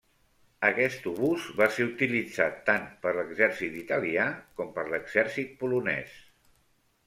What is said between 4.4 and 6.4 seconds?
com per l'exèrcit polonès.